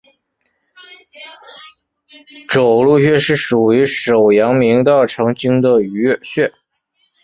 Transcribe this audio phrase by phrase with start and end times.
[2.49, 6.51] 肘髎穴是属于手阳明大肠经的腧穴。